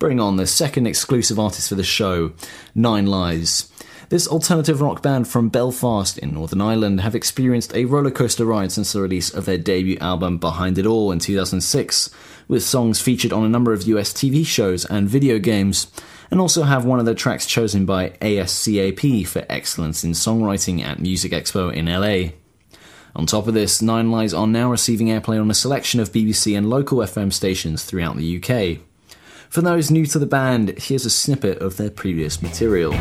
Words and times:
bring 0.00 0.18
on 0.18 0.36
the 0.36 0.46
second 0.46 0.86
exclusive 0.86 1.38
artist 1.38 1.68
for 1.68 1.74
the 1.76 1.84
show, 1.84 2.32
Nine 2.74 3.06
Lies. 3.06 3.70
This 4.08 4.26
alternative 4.26 4.80
rock 4.80 5.02
band 5.02 5.28
from 5.28 5.50
Belfast 5.50 6.16
in 6.18 6.32
Northern 6.32 6.62
Ireland 6.62 7.02
have 7.02 7.14
experienced 7.14 7.74
a 7.74 7.84
rollercoaster 7.84 8.46
ride 8.46 8.72
since 8.72 8.92
the 8.92 9.02
release 9.02 9.32
of 9.32 9.44
their 9.44 9.58
debut 9.58 9.98
album 10.00 10.38
Behind 10.38 10.78
It 10.78 10.86
All 10.86 11.12
in 11.12 11.18
2006, 11.18 12.10
with 12.48 12.64
songs 12.64 13.00
featured 13.00 13.32
on 13.32 13.44
a 13.44 13.48
number 13.48 13.74
of 13.74 13.86
US 13.86 14.12
TV 14.12 14.44
shows 14.44 14.86
and 14.86 15.06
video 15.06 15.38
games, 15.38 15.86
and 16.30 16.40
also 16.40 16.62
have 16.62 16.86
one 16.86 16.98
of 16.98 17.04
their 17.04 17.14
tracks 17.14 17.44
chosen 17.44 17.84
by 17.84 18.08
ASCAP 18.22 19.26
for 19.28 19.44
excellence 19.50 20.02
in 20.02 20.12
songwriting 20.12 20.82
at 20.82 20.98
Musexpo 20.98 21.72
in 21.72 21.86
LA. 21.86 22.32
On 23.14 23.26
top 23.26 23.46
of 23.46 23.54
this, 23.54 23.82
Nine 23.82 24.10
Lies 24.10 24.32
are 24.32 24.46
now 24.46 24.70
receiving 24.70 25.08
airplay 25.08 25.38
on 25.38 25.50
a 25.50 25.54
selection 25.54 26.00
of 26.00 26.10
BBC 26.10 26.56
and 26.56 26.70
local 26.70 26.98
FM 26.98 27.30
stations 27.30 27.84
throughout 27.84 28.16
the 28.16 28.42
UK. 28.42 28.80
For 29.50 29.62
those 29.62 29.90
new 29.90 30.06
to 30.06 30.20
the 30.20 30.26
band, 30.26 30.78
here's 30.78 31.04
a 31.04 31.10
snippet 31.10 31.58
of 31.58 31.76
their 31.76 31.90
previous 31.90 32.40
material. 32.40 32.92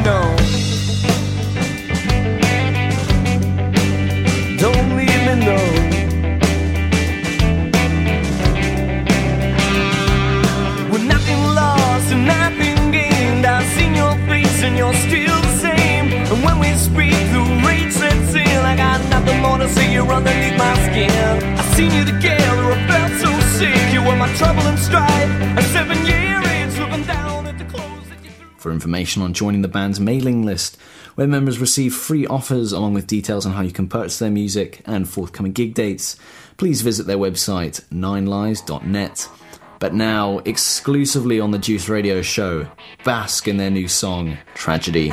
window. 0.00 0.36
Don't 4.56 4.96
leave 4.96 5.22
me 5.26 5.34
no. 5.44 5.58
With 10.90 11.04
nothing 11.04 11.42
lost 11.54 12.12
and 12.12 12.26
nothing 12.26 12.90
gained, 12.90 13.46
I've 13.46 13.66
seen 13.76 13.94
your 13.94 14.14
face 14.28 14.62
and 14.62 14.76
you're 14.76 14.94
still 14.94 15.40
the 15.42 15.56
same. 15.58 16.12
And 16.30 16.44
when 16.44 16.58
we 16.58 16.72
speak, 16.74 17.16
the 17.32 17.42
rage 17.66 17.92
sets 17.92 18.34
in. 18.34 18.64
I 18.64 18.76
got 18.76 19.00
nothing 19.10 19.40
more 19.40 19.58
to 19.58 19.68
say. 19.68 19.92
You're 19.92 20.10
underneath 20.12 20.56
my 20.56 20.74
skin. 20.86 21.10
I've 21.58 21.74
seen 21.76 21.92
you 21.92 22.04
together, 22.04 22.72
I 22.72 22.86
felt 22.88 23.12
so 23.24 23.30
sick. 23.58 23.92
You 23.92 24.02
were 24.02 24.16
my 24.16 24.32
trouble 24.34 24.62
and 24.62 24.78
strife. 24.78 25.30
And 25.58 25.64
seven 25.66 26.06
years. 26.06 26.19
For 28.60 28.70
information 28.70 29.22
on 29.22 29.32
joining 29.32 29.62
the 29.62 29.68
band's 29.68 29.98
mailing 29.98 30.44
list, 30.44 30.76
where 31.14 31.26
members 31.26 31.58
receive 31.58 31.94
free 31.94 32.26
offers 32.26 32.72
along 32.72 32.92
with 32.92 33.06
details 33.06 33.46
on 33.46 33.52
how 33.52 33.62
you 33.62 33.72
can 33.72 33.88
purchase 33.88 34.18
their 34.18 34.30
music 34.30 34.82
and 34.84 35.08
forthcoming 35.08 35.52
gig 35.52 35.72
dates, 35.72 36.16
please 36.58 36.82
visit 36.82 37.06
their 37.06 37.16
website, 37.16 37.80
ninelies.net. 37.90 39.28
But 39.78 39.94
now, 39.94 40.40
exclusively 40.40 41.40
on 41.40 41.52
the 41.52 41.58
Deuce 41.58 41.88
Radio 41.88 42.20
show, 42.20 42.66
bask 43.02 43.48
in 43.48 43.56
their 43.56 43.70
new 43.70 43.88
song, 43.88 44.36
Tragedy. 44.54 45.10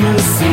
no. 0.00 0.47